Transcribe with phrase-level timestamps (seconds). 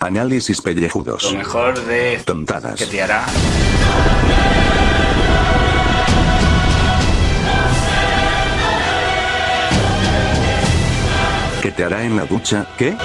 [0.00, 1.24] Análisis pellejudos.
[1.24, 2.78] Lo mejor de Tontadas.
[2.78, 3.26] que te hará.
[11.62, 12.66] ¿Qué te hará en la ducha?
[12.78, 12.96] ¿Qué?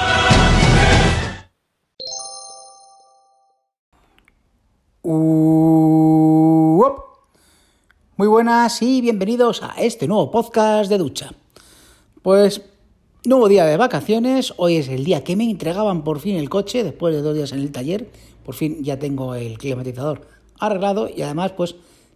[5.53, 6.99] Uop.
[8.17, 11.31] Muy buenas y bienvenidos a este nuevo podcast de ducha.
[12.21, 12.61] Pues
[13.25, 16.83] nuevo día de vacaciones, hoy es el día que me entregaban por fin el coche
[16.83, 18.09] después de dos días en el taller,
[18.43, 20.27] por fin ya tengo el climatizador
[20.59, 21.75] arreglado y además pues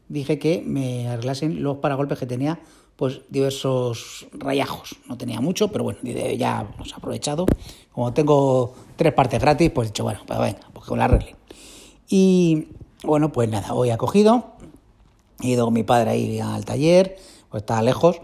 [0.10, 2.60] dije que me arreglasen los paragolpes que tenía
[2.98, 7.46] pues diversos rayajos, no tenía mucho, pero bueno, ya los he aprovechado,
[7.94, 11.20] como tengo tres partes gratis pues he dicho bueno, pues venga, pues que me la.
[12.10, 12.68] Y
[13.04, 14.56] bueno, pues nada, hoy ha cogido,
[15.42, 17.18] he ido con mi padre ahí al taller,
[17.50, 18.20] pues estaba lejos,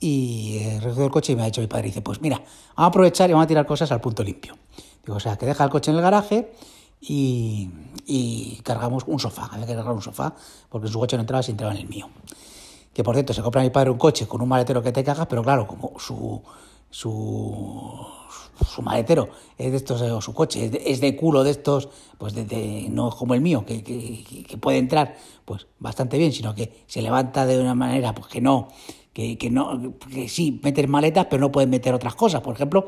[0.00, 2.50] y he recogido el coche y me ha dicho mi padre, dice, pues mira, vamos
[2.76, 4.56] a aprovechar y vamos a tirar cosas al punto limpio.
[5.04, 6.52] Digo, o sea, que deja el coche en el garaje
[7.00, 7.70] y,
[8.06, 10.34] y cargamos un sofá, había que cargar un sofá,
[10.68, 12.08] porque su coche no entraba si entraba en el mío.
[12.92, 15.26] Que por cierto, se compra mi padre un coche con un maletero que te cagas,
[15.26, 16.42] pero claro, como su,
[16.90, 18.06] su,
[18.66, 22.44] su maletero es de estos, o su coche es de, culo de estos, pues de,
[22.44, 26.84] de- no como el mío, que, que- que puede entrar pues bastante bien, sino que
[26.86, 28.68] se levanta de una manera pues que no,
[29.16, 32.42] que, que no, que sí, meter maletas, pero no pueden meter otras cosas.
[32.42, 32.86] Por ejemplo,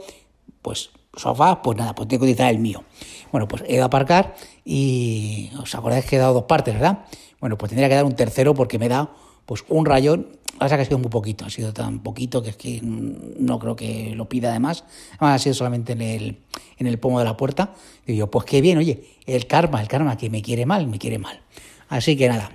[0.60, 2.84] pues sofá, pues nada, pues tengo que utilizar el mío.
[3.32, 7.06] Bueno, pues he a aparcar y os acordáis que he dado dos partes, ¿verdad?
[7.40, 9.10] Bueno, pues tendría que dar un tercero porque me he dado
[9.46, 10.26] pues un rayón,
[10.58, 13.74] pasa que ha sido muy poquito, ha sido tan poquito que es que no creo
[13.74, 16.40] que lo pida además, además ha sido solamente en el,
[16.76, 17.72] en el pomo de la puerta.
[18.06, 20.98] Y digo, pues qué bien, oye, el karma, el karma que me quiere mal, me
[20.98, 21.40] quiere mal.
[21.88, 22.52] Así que nada,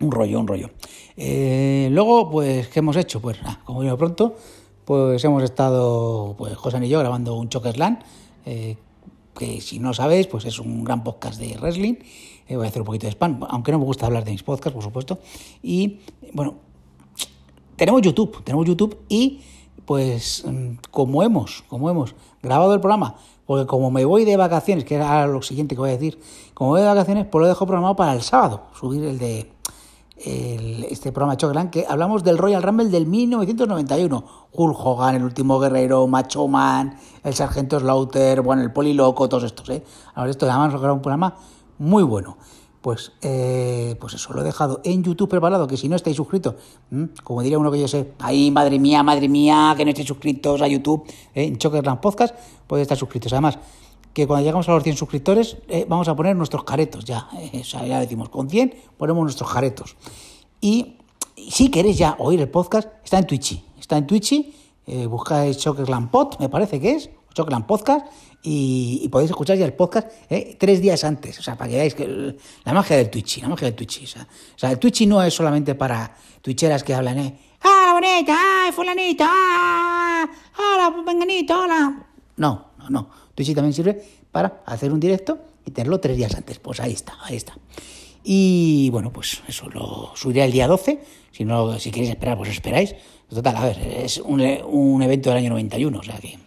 [0.00, 0.70] un rollo, un rollo.
[1.16, 3.20] Eh, luego, pues, ¿qué hemos hecho?
[3.20, 4.36] Pues, como vino pronto,
[4.84, 7.98] pues hemos estado, pues, José y yo grabando un Chokeslam,
[8.46, 8.76] eh,
[9.38, 11.94] que si no sabéis, pues es un gran podcast de wrestling.
[12.48, 14.42] Eh, voy a hacer un poquito de spam, aunque no me gusta hablar de mis
[14.42, 15.18] podcasts, por supuesto.
[15.62, 16.00] Y,
[16.32, 16.56] bueno,
[17.76, 19.40] tenemos YouTube, tenemos YouTube y
[19.84, 24.84] pues mm, como hemos, como hemos grabado el programa, porque como me voy de vacaciones,
[24.84, 26.18] que era lo siguiente que voy a decir,
[26.54, 29.51] como voy de vacaciones, pues lo dejo programado para el sábado, subir el de
[30.24, 34.24] el- este programa de que hablamos del Royal Rumble del 1991.
[34.52, 39.68] Hulk Hogan, el último guerrero, Macho Man, el Sargento Slaughter, bueno, el Poliloco, todos estos,
[39.70, 39.82] ¿eh?
[40.14, 41.34] Ahora esto además nos un programa
[41.78, 42.36] muy bueno.
[42.82, 46.56] Pues, eh, pues eso, lo he dejado en YouTube preparado, que si no estáis suscritos,
[47.22, 50.60] como diría uno que yo sé, ahí, madre mía, madre mía, que no estéis suscritos
[50.60, 51.44] a YouTube, ¿eh?
[51.44, 52.34] en Chokerland Podcast,
[52.66, 53.32] podéis estar suscritos.
[53.32, 53.56] Además,
[54.12, 57.28] que cuando llegamos a los 100 suscriptores, eh, vamos a poner nuestros caretos ya.
[57.38, 59.96] eh, o sea, ya decimos, con 100 ponemos nuestros caretos.
[60.60, 60.96] Y,
[61.36, 63.62] y si queréis ya oír el podcast, está en Twitch.
[63.78, 64.32] Está en Twitch,
[64.86, 68.06] eh, buscáis Chokerland Pod, me parece que es, Chokerland Podcast,
[68.44, 71.38] y, y podéis escuchar ya el podcast eh, tres días antes.
[71.38, 74.02] O sea, para que veáis que el- la magia del Twitch, la magia del Twitch.
[74.02, 77.90] O sea, o sea, el Twitch no es solamente para twitcheras que hablan, eh, ¡Ah,
[77.94, 78.36] bonita!
[78.64, 79.26] ¡Ay, fulanita!
[79.30, 80.26] ¡Ah!
[80.58, 81.60] ¡Hola, venganito!
[81.60, 82.06] ¡Hola!
[82.36, 83.10] No, no, no.
[83.34, 86.58] Twitch también sirve para hacer un directo y tenerlo tres días antes.
[86.58, 87.56] Pues ahí está, ahí está.
[88.24, 91.02] Y bueno, pues eso lo subiré el día 12.
[91.32, 92.94] Si no, si queréis esperar, pues esperáis.
[93.28, 94.40] Total, a ver, es un,
[95.02, 96.38] evento del año 91, o sea que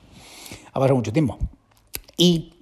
[0.67, 1.39] ha pasado mucho tiempo.
[2.15, 2.53] Y,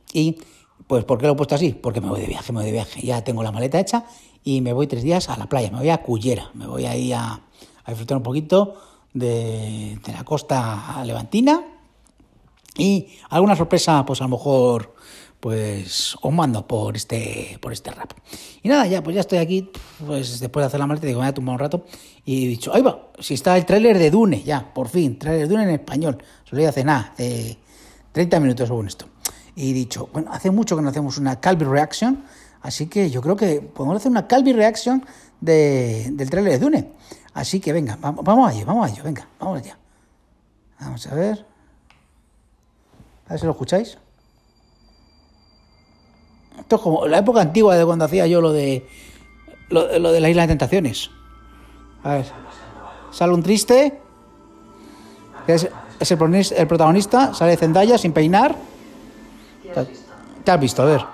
[0.88, 1.74] pues, ¿por qué lo he puesto así?
[1.74, 3.06] Porque me voy de viaje, me voy de viaje.
[3.06, 4.06] Ya tengo la maleta hecha
[4.44, 5.70] y me voy tres días a la playa.
[5.72, 6.50] Me voy a Cullera.
[6.54, 7.42] Me voy ahí a,
[7.86, 8.76] disfrutar un poquito
[9.14, 11.73] de la costa levantina.
[12.78, 14.96] Y alguna sorpresa, pues a lo mejor,
[15.40, 18.14] pues os mando por este, por este rap.
[18.62, 19.70] Y nada, ya, pues ya estoy aquí,
[20.06, 21.86] pues después de hacer la maleta, digo, me voy a tumbar un rato.
[22.26, 25.48] Y he dicho, ahí va, si está el tráiler de Dune, ya, por fin, tráiler
[25.48, 26.18] de Dune en español.
[26.46, 27.58] Solía hace nada, hace
[28.14, 29.08] 30 minutos según esto.
[29.56, 32.24] Y he dicho, bueno, hace mucho que no hacemos una Calvi Reaction,
[32.62, 35.06] así que yo creo que podemos hacer una Calvi Reaction
[35.42, 36.94] de, del tráiler de Dune.
[37.34, 39.78] Así que venga, vamos, vamos a vamos a venga, vamos allá.
[40.80, 41.53] Vamos a ver.
[43.34, 43.98] A ver si lo escucháis.
[46.60, 48.88] Esto es como la época antigua de cuando hacía yo lo de
[49.70, 51.10] lo, lo de la isla de tentaciones.
[52.04, 52.26] A ver.
[53.10, 54.00] Sale un triste.
[55.48, 55.68] que es,
[56.00, 56.20] es el,
[56.58, 57.34] el protagonista.
[57.34, 58.56] Sale Zendaya sin peinar.
[60.44, 60.84] ¿Te has visto?
[60.84, 61.06] A ver.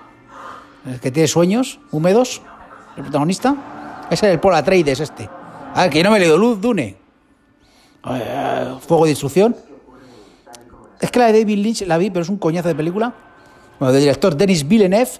[0.88, 2.42] El que tiene sueños húmedos.
[2.98, 3.56] El protagonista.
[4.12, 5.30] Ese es el Paul Atreides este.
[5.74, 6.98] A ver, que no me le doy luz, Dune.
[8.81, 9.69] Fuego de instrucción.
[11.00, 13.13] Es que la de David Lynch la vi, pero es un coñazo de película.
[13.80, 15.12] Bueno, del director Denis Villeneuve.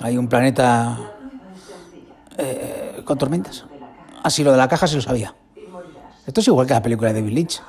[0.00, 0.98] Hay un planeta
[2.38, 3.64] eh, con tormentas.
[4.22, 5.34] Así lo de la caja se lo sabía.
[6.26, 7.62] Esto es igual que la película de David Lynch.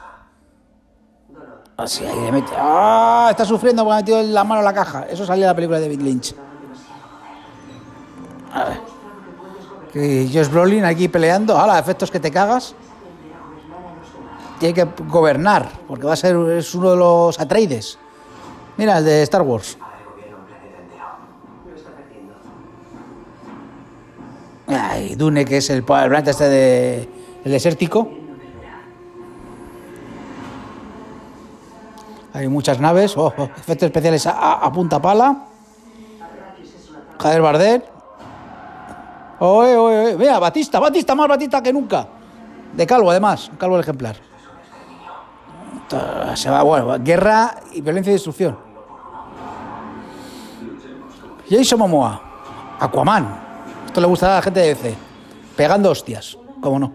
[1.76, 2.52] Así, ahí le mete.
[2.56, 3.28] ¡Ah!
[3.32, 5.08] Está sufriendo porque ha metido la mano en la caja.
[5.10, 6.36] Eso salía de la película de David Lynch.
[8.54, 10.30] A ver.
[10.32, 11.58] Josh Brolin aquí peleando.
[11.58, 11.80] ¡Hala!
[11.80, 12.76] Efectos que te cagas.
[14.64, 18.00] Tiene que gobernar, porque va a ser es uno de los Atreides.
[18.78, 19.78] Mira, el de Star Wars.
[24.68, 27.10] Ay, Dune, que es el planeta este de,
[27.44, 28.10] el desértico.
[32.32, 35.46] Hay muchas naves, oh, oh, efectos especiales a, punta pala.
[37.20, 37.82] Javier Bardem.
[39.40, 40.16] Oye, oye, oye.
[40.16, 42.08] Mira, Batista, Batista, más Batista que nunca.
[42.72, 44.33] De calvo, además, calvo el ejemplar.
[46.36, 48.58] Se va, bueno, guerra y violencia y destrucción.
[51.50, 52.22] Jason Momoa,
[52.80, 53.44] Aquaman.
[53.86, 54.96] Esto le gustará a la gente de DC.
[55.56, 56.94] Pegando hostias, cómo no.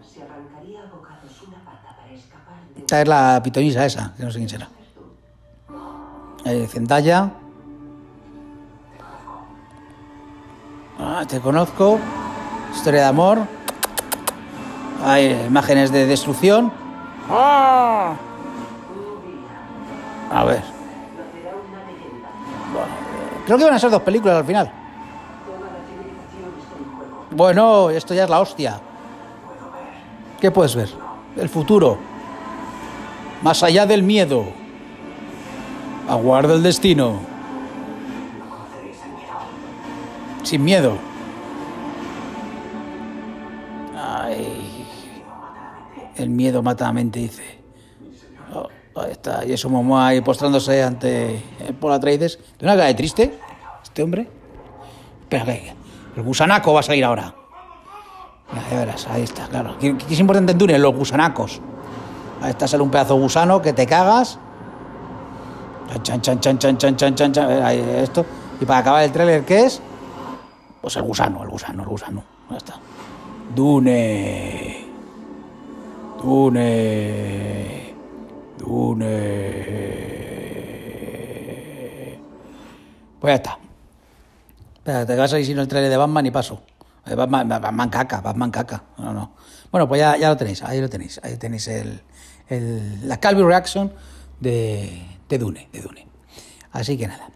[2.76, 4.68] Esta es la pitonisa esa, que no sé quién será.
[6.44, 7.30] Eh, Zendaya.
[10.98, 11.98] Ah, te conozco.
[12.74, 13.38] Historia de amor.
[15.04, 16.72] Hay imágenes de destrucción.
[17.30, 18.14] ¡Ah!
[20.30, 20.62] A ver.
[23.46, 24.70] Creo que van a ser dos películas al final.
[27.30, 28.80] Bueno, esto ya es la hostia.
[30.40, 30.88] ¿Qué puedes ver?
[31.36, 31.98] El futuro.
[33.42, 34.44] Más allá del miedo.
[36.08, 37.20] Aguarda el destino.
[40.42, 40.96] Sin miedo.
[43.96, 44.86] Ay.
[46.16, 47.58] El miedo mata la mente, dice.
[49.00, 49.42] Ahí está.
[49.44, 51.42] Eso Momoa ahí postrándose ante
[51.80, 52.38] Paul Atreides.
[52.58, 53.38] ¿De una cara de triste?
[53.82, 54.28] Este hombre.
[55.22, 55.72] Espera, que
[56.16, 57.34] el gusanaco va a salir ahora.
[58.70, 59.76] Ya verás, ahí está, claro.
[59.78, 60.78] ¿Qué, es importante en Dune?
[60.78, 61.60] Los gusanacos.
[62.40, 64.38] Ahí está, sale un pedazo gusano que te cagas.
[66.02, 67.62] Chan, chan, chan, chan, chan, chan, chan, chan.
[67.62, 68.24] Ahí, esto.
[68.60, 69.80] Y para acabar el tráiler, ¿qué es?
[70.80, 72.22] Pues el gusano, el gusano, el gusano.
[72.50, 72.74] Ya está.
[73.54, 74.86] Dune.
[76.22, 77.87] Dune.
[78.58, 79.78] Dune.
[83.20, 83.58] Pues ya está.
[84.76, 86.62] Espera, te vas a ir sin el trailer de Batman y paso.
[87.04, 88.84] Batman, Batman caca, Batman caca.
[88.98, 89.32] No, no.
[89.70, 91.20] Bueno, pues ya, ya lo tenéis, ahí lo tenéis.
[91.22, 92.02] Ahí tenéis el,
[92.48, 93.92] el, la Calvi Reaction
[94.40, 96.06] de, de Dune, de Dune.
[96.72, 97.30] Así que nada.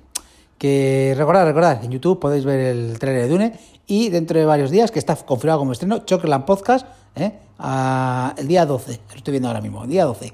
[0.59, 3.53] Que recordad, recordad, en YouTube podéis ver el trailer de Dune
[3.87, 6.87] y dentro de varios días, que está confirmado como estreno, Chocolate Podcast,
[7.17, 7.33] ¿eh?
[7.59, 10.33] a, el día 12, lo estoy viendo ahora mismo, el día 12.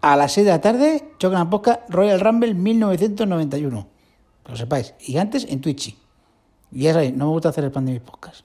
[0.00, 3.88] A las 6 de la tarde, Chocolate Podcast Royal Rumble 1991.
[4.44, 4.94] Que lo sepáis.
[5.00, 5.96] Y antes en Twitch.
[6.70, 8.44] Y ya sabéis, no me gusta hacer el plan de mis podcasts.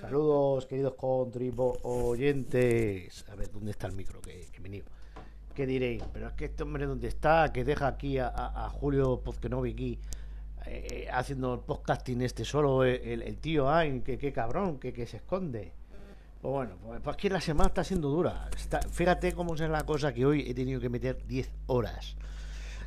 [0.00, 3.26] Saludos, queridos contribo oyentes.
[3.30, 4.22] A ver, ¿dónde está el micro?
[4.22, 4.86] Que, que me niego.
[5.54, 6.02] ¿Qué diréis?
[6.14, 7.52] Pero es que este hombre, ¿dónde está?
[7.52, 9.98] Que deja aquí a, a, a Julio Pozkenovi aquí
[10.66, 15.18] eh, haciendo el podcasting este solo, el, el tío, ay, que, que cabrón, que, se
[15.18, 15.72] esconde.
[16.40, 18.48] Pues bueno, pues, pues que la semana está siendo dura.
[18.56, 22.16] Está, fíjate cómo es la cosa que hoy he tenido que meter 10 horas.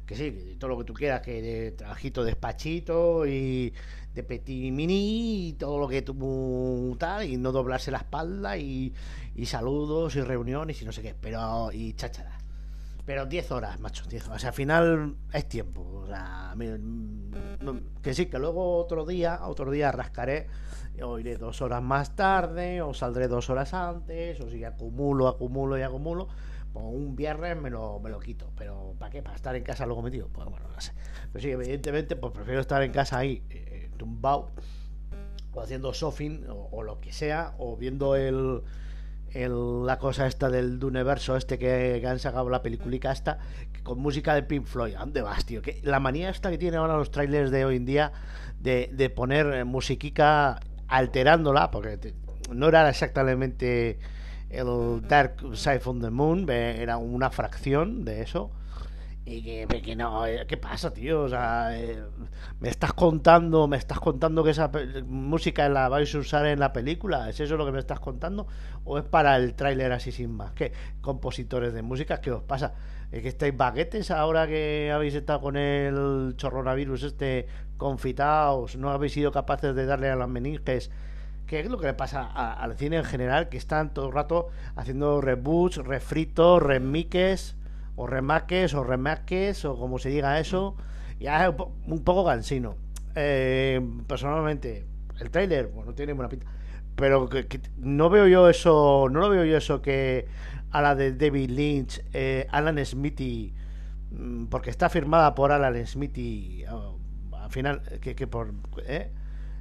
[0.06, 3.74] Que sí, todo lo que tú quieras, que de trabajito despachito y
[4.14, 8.94] de petit mini y todo lo que tú tal, y no doblarse la espalda y,
[9.36, 12.40] y saludos y reuniones y no sé qué, pero y cháchara.
[13.10, 14.36] Pero 10 horas, macho, 10 horas.
[14.36, 15.82] O sea, al final es tiempo.
[16.04, 16.54] O sea,
[18.02, 20.48] que sí, que luego otro día, otro día rascaré
[21.02, 25.78] o iré dos horas más tarde, o saldré dos horas antes, o si acumulo, acumulo
[25.78, 26.28] y acumulo,
[26.74, 28.52] pues un viernes me lo, me lo quito.
[28.58, 29.22] Pero ¿para qué?
[29.22, 30.28] ¿Para estar en casa luego metido?
[30.28, 30.94] Pues bueno, no sé.
[31.32, 34.52] Pero sí, evidentemente, pues prefiero estar en casa ahí, eh, tumbado,
[35.54, 38.62] o haciendo shopping, o, o, lo que sea, o viendo el,
[39.34, 43.40] el, la cosa esta del universo este que, que, han sacado la peliculica esta,
[43.84, 44.96] con música de Pink Floyd.
[44.96, 45.62] ¿A dónde vas, tío?
[45.62, 48.12] Que la manía esta que tienen ahora los trailers de hoy en día
[48.60, 52.14] de, de poner musiquica alterándola, porque
[52.52, 54.00] no era exactamente
[54.50, 58.52] el Dark Side of the Moon, era una fracción de eso.
[59.26, 61.22] Y que, que no, ¿qué pasa, tío?
[61.22, 62.04] O sea, eh,
[62.60, 64.72] me estás contando, me estás contando que esa
[65.06, 68.48] música la vais a usar en la película, ¿es eso lo que me estás contando?
[68.86, 70.54] ¿O es para el tráiler así sin más?
[70.54, 70.72] ¿Qué
[71.02, 72.22] compositores de música?
[72.22, 72.74] ¿Qué os pasa?
[73.12, 77.46] ¿Es que estáis baguetes ahora que habéis estado con el chorronavirus este
[77.78, 78.78] confitados?
[78.78, 80.90] ¿No habéis sido capaces de darle a las meninges?
[81.46, 83.50] ¿Qué es lo que le pasa al cine en general?
[83.50, 87.59] Que están todo el rato haciendo reboots, refritos, remixes
[88.00, 90.76] o remaques o remaques o como se diga eso
[91.20, 91.54] ya es
[91.88, 92.76] un poco cansino
[93.16, 94.86] eh, personalmente
[95.20, 96.48] el trailer bueno tiene buena pinta
[97.00, 100.28] pero que, no veo yo eso, no lo veo yo eso que
[100.72, 103.54] a la de David Lynch, eh, Alan Smithy,
[104.12, 107.00] mm, porque está firmada por Alan Smithy, oh,
[107.32, 108.54] al final, que, que por...
[108.86, 109.12] ¿eh?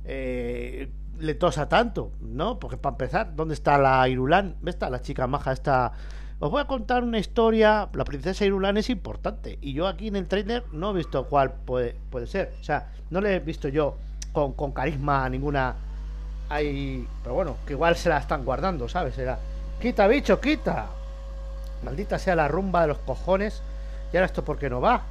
[0.05, 2.59] Eh, le tosa tanto, ¿no?
[2.59, 4.55] Porque para empezar, ¿dónde está la Irulán?
[4.57, 5.93] ¿Dónde está la chica maja esta?
[6.41, 7.89] Os voy a contar una historia.
[7.93, 9.59] La princesa Irulán es importante.
[9.61, 12.55] Y yo aquí en el trailer no he visto cuál puede, puede ser.
[12.61, 13.97] O sea, no le he visto yo
[14.33, 15.75] con, con carisma ninguna.
[16.49, 17.09] Hay.
[17.23, 19.19] Pero bueno, que igual se la están guardando, ¿sabes?
[19.19, 19.39] Era.
[19.81, 20.87] Quita, bicho, quita.
[21.85, 23.63] Maldita sea la rumba de los cojones.
[24.13, 25.03] Y ahora esto, ¿por qué no va?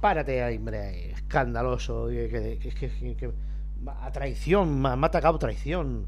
[0.00, 1.12] Párate ahí, hombre.
[1.12, 2.08] Escandaloso.
[2.08, 3.32] Que
[3.86, 6.06] a traición, me ha atacado traición.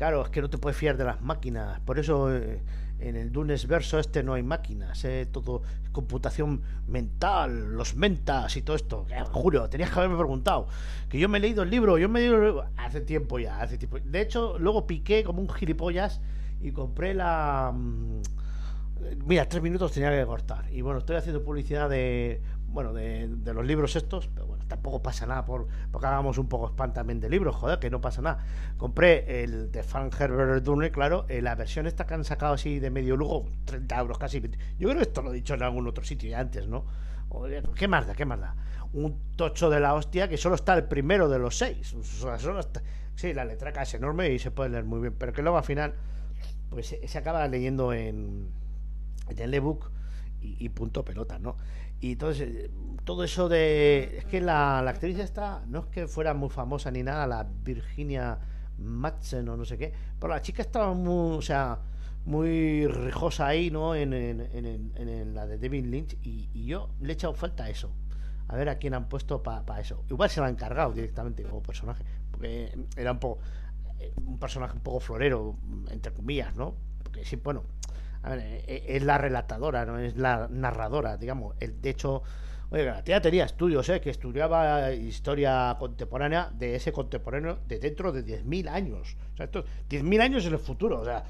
[0.00, 1.78] Claro, es que no te puedes fiar de las máquinas.
[1.80, 2.62] Por eso eh,
[3.00, 5.04] en el Dunes verso este no hay máquinas.
[5.04, 5.60] Eh, todo
[5.92, 9.04] computación mental, los mentas y todo esto.
[9.10, 10.68] Eh, juro, tenías que haberme preguntado.
[11.10, 13.76] Que yo me he leído el libro, yo me he leído hace tiempo ya, hace
[13.76, 13.98] tiempo.
[14.02, 16.22] De hecho, luego piqué como un gilipollas
[16.62, 17.70] y compré la...
[17.70, 18.22] mm,
[19.26, 20.64] Mira, tres minutos tenía que cortar.
[20.72, 22.40] Y bueno, estoy haciendo publicidad de
[22.72, 26.68] bueno, de, los libros estos, pero bueno, tampoco pasa nada por porque hagamos un poco
[26.68, 28.44] spam también de libros, joder, que no pasa nada.
[28.76, 32.78] Compré el de Frank Herbert Dunne, claro, eh, la versión esta que han sacado así
[32.78, 34.40] de medio lujo, 30 euros casi.
[34.78, 36.84] Yo creo que esto lo he dicho en algún otro sitio ya antes, ¿no?
[37.74, 38.06] ¿Qué más?
[38.16, 38.40] ¿Qué más?
[38.92, 41.94] Un tocho de la hostia que solo está el primero de los seis.
[42.02, 42.60] Solo
[43.14, 45.64] Sí, la letraca es enorme y se puede leer muy bien, pero que luego al
[45.64, 45.94] final
[46.70, 48.48] pues se, acaba leyendo en,
[49.28, 49.90] en el ebook
[50.40, 51.56] y punto pelota, ¿no?
[52.00, 52.70] Y entonces,
[53.04, 54.18] todo eso de.
[54.18, 57.44] Es que la, la actriz esta no es que fuera muy famosa ni nada, la
[57.64, 58.38] Virginia
[58.78, 61.36] Madsen o no sé qué, pero la chica estaba muy.
[61.36, 61.80] O sea,
[62.24, 63.94] muy rijosa ahí, ¿no?
[63.94, 67.68] En, en, en, en- la de David Lynch, y, y yo le he echado falta
[67.70, 67.90] eso.
[68.48, 70.04] A ver a quién han puesto para eso.
[70.10, 73.40] Igual se lo han encargado directamente como personaje, porque era un poco.
[73.98, 75.56] eh, Un personaje un poco florero,
[75.90, 76.74] entre comillas, ¿no?
[77.02, 77.62] Porque sí, bueno,
[78.24, 81.56] eh, eh, es la relatadora, no es la narradora, digamos.
[81.60, 82.22] El, de hecho,
[82.70, 84.00] oye, la tía tenía estudios, ¿eh?
[84.00, 89.16] que estudiaba historia contemporánea de ese contemporáneo de dentro de 10.000 años.
[89.32, 91.00] O sea, esto, 10.000 años en el futuro.
[91.00, 91.24] O sea,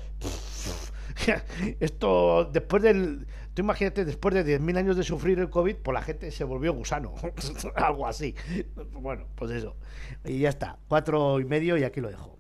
[1.81, 3.27] esto después del.
[3.55, 6.73] Tú imagínate, después de 10.000 años de sufrir el COVID, pues la gente se volvió
[6.73, 7.15] gusano.
[7.75, 8.35] Algo así.
[8.93, 9.77] Bueno, pues eso.
[10.25, 10.79] Y ya está.
[10.89, 12.40] Cuatro y medio y aquí lo dejo.